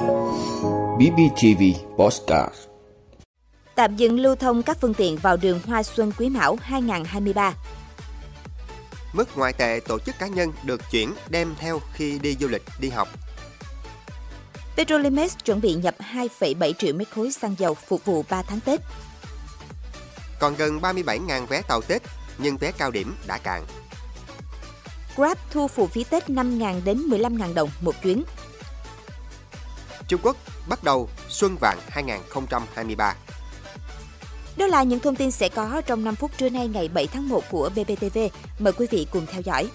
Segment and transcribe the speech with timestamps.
[0.00, 1.62] BBTV
[1.96, 2.54] Postcard
[3.74, 7.54] Tạm dừng lưu thông các phương tiện vào đường Hoa Xuân Quý Mão 2023.
[9.12, 12.62] Mức ngoại tệ tổ chức cá nhân được chuyển đem theo khi đi du lịch,
[12.80, 13.08] đi học.
[14.76, 18.80] Petrolimex chuẩn bị nhập 2,7 triệu mét khối xăng dầu phục vụ 3 tháng Tết.
[20.38, 22.02] Còn gần 37.000 vé tàu Tết,
[22.38, 23.64] nhưng vé cao điểm đã cạn.
[25.16, 28.24] Grab thu phụ phí Tết 5.000 đến 15.000 đồng một chuyến.
[30.10, 30.36] Trung Quốc
[30.68, 33.14] bắt đầu Xuân Vạn 2023.
[34.56, 37.28] Đó là những thông tin sẽ có trong 5 phút trưa nay ngày 7 tháng
[37.28, 38.18] 1 của BBTV.
[38.58, 39.70] Mời quý vị cùng theo dõi.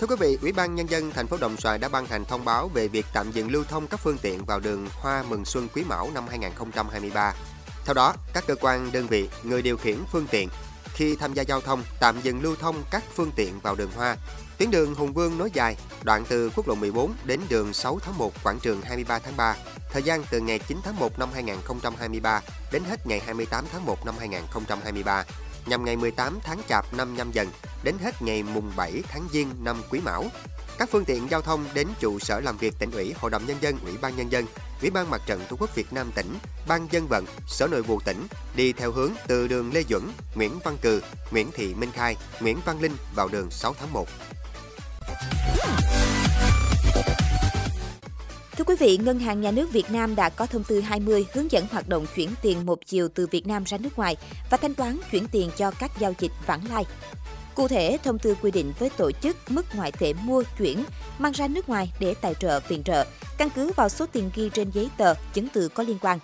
[0.00, 2.44] Thưa quý vị, Ủy ban Nhân dân thành phố Đồng Xoài đã ban hành thông
[2.44, 5.68] báo về việc tạm dừng lưu thông các phương tiện vào đường Hoa Mừng Xuân
[5.74, 7.34] Quý Mão năm 2023.
[7.84, 10.48] Theo đó, các cơ quan, đơn vị, người điều khiển phương tiện
[10.94, 14.16] khi tham gia giao thông tạm dừng lưu thông các phương tiện vào đường Hoa.
[14.62, 18.18] Tuyến đường Hùng Vương nối dài, đoạn từ quốc lộ 14 đến đường 6 tháng
[18.18, 19.56] 1 quảng trường 23 tháng 3,
[19.92, 22.40] thời gian từ ngày 9 tháng 1 năm 2023
[22.72, 25.24] đến hết ngày 28 tháng 1 năm 2023,
[25.66, 27.48] nhằm ngày 18 tháng Chạp năm nhâm dần
[27.84, 30.24] đến hết ngày mùng 7 tháng Giêng năm Quý Mão.
[30.78, 33.56] Các phương tiện giao thông đến trụ sở làm việc tỉnh ủy, Hội đồng nhân
[33.60, 34.46] dân, Ủy ban nhân dân,
[34.80, 38.00] Ủy ban Mặt trận Tổ quốc Việt Nam tỉnh, Ban dân vận, Sở Nội vụ
[38.04, 40.02] tỉnh đi theo hướng từ đường Lê Duẩn,
[40.34, 44.08] Nguyễn Văn Cừ, Nguyễn Thị Minh Khai, Nguyễn Văn Linh vào đường 6 tháng 1.
[48.56, 51.52] Thưa quý vị, Ngân hàng Nhà nước Việt Nam đã có thông tư 20 hướng
[51.52, 54.16] dẫn hoạt động chuyển tiền một chiều từ Việt Nam ra nước ngoài
[54.50, 56.84] và thanh toán chuyển tiền cho các giao dịch vãng lai.
[57.54, 60.84] Cụ thể, thông tư quy định với tổ chức mức ngoại tệ mua chuyển
[61.18, 63.04] mang ra nước ngoài để tài trợ viện trợ,
[63.38, 66.18] căn cứ vào số tiền ghi trên giấy tờ, chứng từ có liên quan.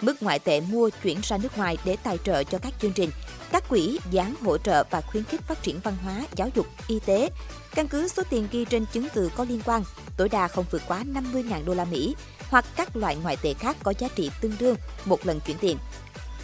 [0.00, 3.10] Mức ngoại tệ mua chuyển ra nước ngoài để tài trợ cho các chương trình,
[3.52, 6.98] các quỹ dán hỗ trợ và khuyến khích phát triển văn hóa, giáo dục, y
[7.06, 7.30] tế.
[7.74, 9.82] Căn cứ số tiền ghi trên chứng từ có liên quan,
[10.16, 12.14] tối đa không vượt quá 50.000 đô la Mỹ
[12.48, 15.78] hoặc các loại ngoại tệ khác có giá trị tương đương một lần chuyển tiền.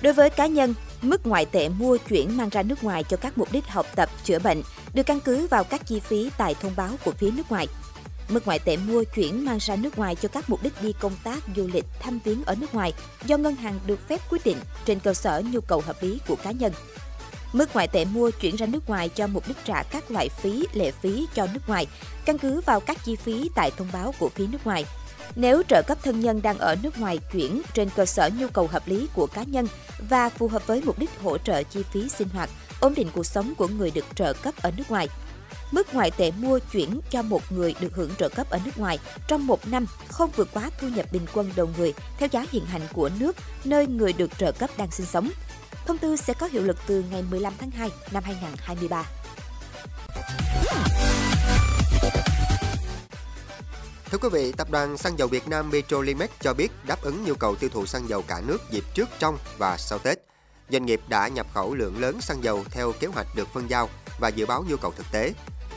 [0.02, 3.38] Đối với cá nhân, mức ngoại tệ mua chuyển mang ra nước ngoài cho các
[3.38, 4.62] mục đích học tập, chữa bệnh
[4.94, 7.68] được căn cứ vào các chi phí tại thông báo của phía nước ngoài.
[8.28, 11.16] Mức ngoại tệ mua chuyển mang ra nước ngoài cho các mục đích đi công
[11.24, 12.92] tác, du lịch, thăm viếng ở nước ngoài
[13.24, 16.36] do ngân hàng được phép quyết định trên cơ sở nhu cầu hợp lý của
[16.36, 16.72] cá nhân.
[17.54, 20.66] Mức ngoại tệ mua chuyển ra nước ngoài cho mục đích trả các loại phí,
[20.72, 21.86] lệ phí cho nước ngoài,
[22.24, 24.84] căn cứ vào các chi phí tại thông báo của phía nước ngoài.
[25.36, 28.66] Nếu trợ cấp thân nhân đang ở nước ngoài chuyển trên cơ sở nhu cầu
[28.66, 29.66] hợp lý của cá nhân
[30.08, 32.50] và phù hợp với mục đích hỗ trợ chi phí sinh hoạt,
[32.80, 35.08] ổn định cuộc sống của người được trợ cấp ở nước ngoài.
[35.70, 38.98] Mức ngoại tệ mua chuyển cho một người được hưởng trợ cấp ở nước ngoài
[39.28, 42.66] trong một năm không vượt quá thu nhập bình quân đầu người theo giá hiện
[42.66, 45.30] hành của nước nơi người được trợ cấp đang sinh sống.
[45.86, 49.04] Thông tư sẽ có hiệu lực từ ngày 15 tháng 2 năm 2023.
[54.10, 57.34] Thưa quý vị, Tập đoàn Xăng dầu Việt Nam Petrolimex cho biết đáp ứng nhu
[57.34, 60.18] cầu tiêu thụ xăng dầu cả nước dịp trước, trong và sau Tết.
[60.70, 63.88] Doanh nghiệp đã nhập khẩu lượng lớn xăng dầu theo kế hoạch được phân giao
[64.20, 65.32] và dự báo nhu cầu thực tế.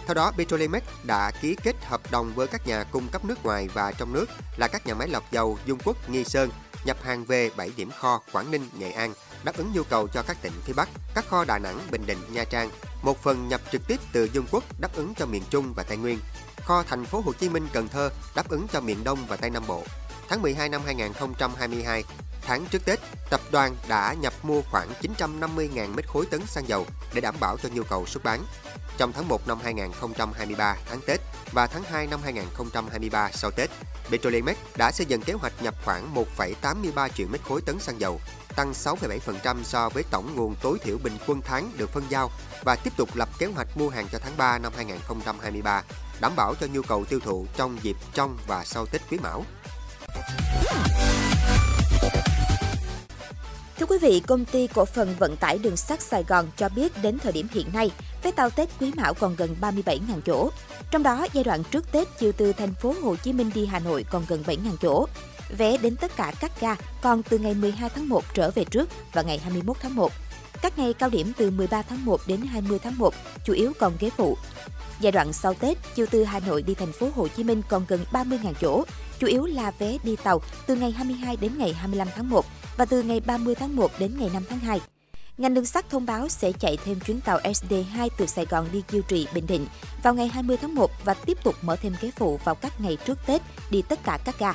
[0.05, 3.69] Theo đó, Petrolimex đã ký kết hợp đồng với các nhà cung cấp nước ngoài
[3.73, 4.25] và trong nước
[4.57, 6.49] là các nhà máy lọc dầu Dung Quốc, Nghi Sơn,
[6.87, 10.23] nhập hàng về 7 điểm kho Quảng Ninh, Nghệ An, đáp ứng nhu cầu cho
[10.23, 12.69] các tỉnh phía Bắc, các kho Đà Nẵng, Bình Định, Nha Trang.
[13.01, 15.97] Một phần nhập trực tiếp từ Dung Quốc đáp ứng cho miền Trung và Tây
[15.97, 16.19] Nguyên.
[16.63, 19.49] Kho thành phố Hồ Chí Minh, Cần Thơ đáp ứng cho miền Đông và Tây
[19.49, 19.83] Nam Bộ.
[20.29, 22.03] Tháng 12 năm 2022,
[22.41, 22.99] tháng trước Tết,
[23.29, 27.57] tập đoàn đã nhập mua khoảng 950.000 mét khối tấn xăng dầu để đảm bảo
[27.57, 28.45] cho nhu cầu xuất bán.
[28.97, 31.21] Trong tháng 1 năm 2023, tháng Tết
[31.57, 33.69] và tháng 2 năm 2023 sau Tết,
[34.09, 38.19] Petrolimex đã xây dựng kế hoạch nhập khoảng 1,83 triệu mét khối tấn xăng dầu,
[38.55, 42.31] tăng 6,7% so với tổng nguồn tối thiểu bình quân tháng được phân giao
[42.63, 45.83] và tiếp tục lập kế hoạch mua hàng cho tháng 3 năm 2023,
[46.21, 49.45] đảm bảo cho nhu cầu tiêu thụ trong dịp trong và sau Tết Quý Mão.
[53.79, 57.01] Thưa quý vị, công ty cổ phần vận tải đường sắt Sài Gòn cho biết
[57.01, 57.91] đến thời điểm hiện nay,
[58.23, 60.49] vé tàu Tết Quý Mão còn gần 37.000 chỗ.
[60.91, 63.79] Trong đó, giai đoạn trước Tết chiều từ thành phố Hồ Chí Minh đi Hà
[63.79, 65.05] Nội còn gần 7.000 chỗ.
[65.57, 68.89] Vé đến tất cả các ga còn từ ngày 12 tháng 1 trở về trước
[69.13, 70.11] và ngày 21 tháng 1.
[70.61, 73.13] Các ngày cao điểm từ 13 tháng 1 đến 20 tháng 1
[73.45, 74.37] chủ yếu còn ghế phụ.
[74.99, 77.85] Giai đoạn sau Tết, chiều từ Hà Nội đi thành phố Hồ Chí Minh còn
[77.87, 78.83] gần 30.000 chỗ,
[79.19, 82.45] chủ yếu là vé đi tàu từ ngày 22 đến ngày 25 tháng 1
[82.77, 84.81] và từ ngày 30 tháng 1 đến ngày 5 tháng 2.
[85.37, 88.81] Ngành đường sắt thông báo sẽ chạy thêm chuyến tàu SD2 từ Sài Gòn đi
[88.81, 89.67] Kiêu Trì, Bình Định
[90.03, 92.97] vào ngày 20 tháng 1 và tiếp tục mở thêm ghế phụ vào các ngày
[93.05, 94.53] trước Tết đi tất cả các ga.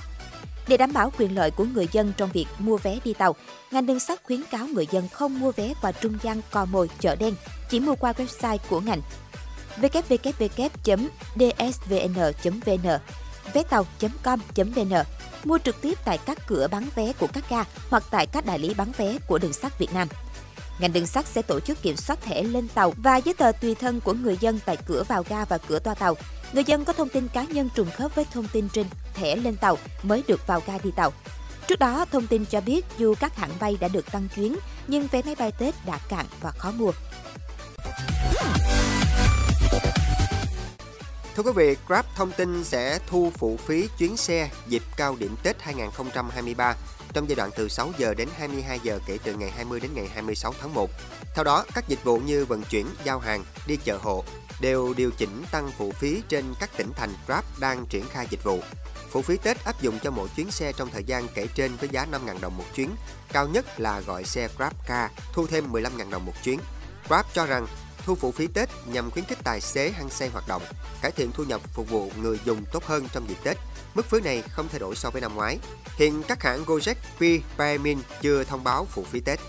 [0.68, 3.34] Để đảm bảo quyền lợi của người dân trong việc mua vé đi tàu,
[3.70, 6.90] ngành đường sắt khuyến cáo người dân không mua vé qua trung gian cò mồi
[7.00, 7.34] chợ đen,
[7.70, 9.00] chỉ mua qua website của ngành
[9.80, 10.98] www.dsvn.vn.
[13.52, 14.92] vé tàu.com.vn,
[15.44, 18.58] mua trực tiếp tại các cửa bán vé của các ga hoặc tại các đại
[18.58, 20.08] lý bán vé của đường sắt Việt Nam.
[20.82, 23.74] Ngành đường sắt sẽ tổ chức kiểm soát thẻ lên tàu và giấy tờ tùy
[23.74, 26.16] thân của người dân tại cửa vào ga và cửa toa tàu.
[26.52, 29.56] Người dân có thông tin cá nhân trùng khớp với thông tin trên thẻ lên
[29.56, 31.12] tàu mới được vào ga đi tàu.
[31.68, 34.56] Trước đó, thông tin cho biết dù các hãng bay đã được tăng chuyến,
[34.88, 36.92] nhưng vé máy bay Tết đã cạn và khó mua.
[41.36, 45.36] Thưa quý vị, Grab thông tin sẽ thu phụ phí chuyến xe dịp cao điểm
[45.42, 46.74] Tết 2023
[47.12, 50.08] trong giai đoạn từ 6 giờ đến 22 giờ kể từ ngày 20 đến ngày
[50.14, 50.90] 26 tháng 1.
[51.34, 54.24] Theo đó, các dịch vụ như vận chuyển, giao hàng, đi chợ hộ
[54.60, 58.44] đều điều chỉnh tăng phụ phí trên các tỉnh thành Grab đang triển khai dịch
[58.44, 58.60] vụ.
[59.10, 61.88] Phụ phí Tết áp dụng cho mỗi chuyến xe trong thời gian kể trên với
[61.92, 62.90] giá 5.000 đồng một chuyến.
[63.32, 66.60] Cao nhất là gọi xe Grab Car thu thêm 15.000 đồng một chuyến.
[67.08, 67.66] Grab cho rằng
[68.04, 70.62] thu phụ phí Tết nhằm khuyến khích tài xế hăng say hoạt động,
[71.02, 73.56] cải thiện thu nhập phục vụ người dùng tốt hơn trong dịp Tết.
[73.94, 75.58] Mức phí này không thay đổi so với năm ngoái.
[75.96, 79.40] Hiện các hãng Gojek, Pi, Paemin chưa thông báo phụ phí Tết.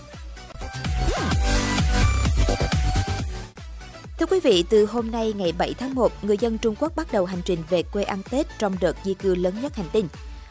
[4.18, 7.12] Thưa quý vị, từ hôm nay ngày 7 tháng 1, người dân Trung Quốc bắt
[7.12, 10.08] đầu hành trình về quê ăn Tết trong đợt di cư lớn nhất hành tinh.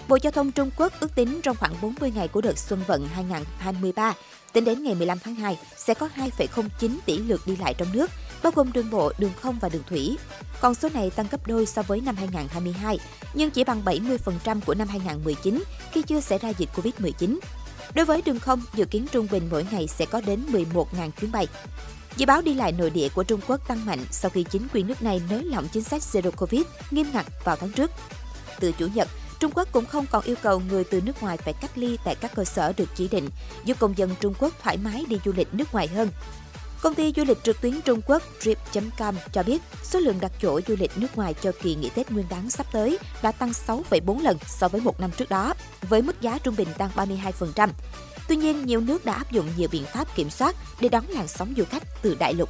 [0.07, 3.07] Bộ Giao thông Trung Quốc ước tính trong khoảng 40 ngày của đợt Xuân Vận
[3.07, 4.13] 2023,
[4.53, 8.11] tính đến ngày 15 tháng 2, sẽ có 2,09 tỷ lượt đi lại trong nước,
[8.43, 10.17] bao gồm đường bộ, đường không và đường thủy.
[10.61, 12.99] Con số này tăng gấp đôi so với năm 2022,
[13.33, 17.39] nhưng chỉ bằng 70% của năm 2019 khi chưa xảy ra dịch Covid-19.
[17.95, 21.31] Đối với đường không, dự kiến trung bình mỗi ngày sẽ có đến 11.000 chuyến
[21.31, 21.47] bay.
[22.17, 24.87] Dự báo đi lại nội địa của Trung Quốc tăng mạnh sau khi chính quyền
[24.87, 26.61] nước này nới lỏng chính sách Zero Covid
[26.91, 27.91] nghiêm ngặt vào tháng trước.
[28.59, 29.07] Từ Chủ nhật,
[29.43, 32.15] Trung Quốc cũng không còn yêu cầu người từ nước ngoài phải cách ly tại
[32.15, 33.29] các cơ sở được chỉ định,
[33.65, 36.09] giúp công dân Trung Quốc thoải mái đi du lịch nước ngoài hơn.
[36.81, 40.59] Công ty du lịch trực tuyến Trung Quốc Trip.com cho biết số lượng đặt chỗ
[40.67, 44.21] du lịch nước ngoài cho kỳ nghỉ Tết Nguyên đán sắp tới đã tăng 6,4
[44.21, 47.69] lần so với một năm trước đó, với mức giá trung bình tăng 32%.
[48.27, 51.27] Tuy nhiên, nhiều nước đã áp dụng nhiều biện pháp kiểm soát để đón làn
[51.27, 52.49] sóng du khách từ đại lục.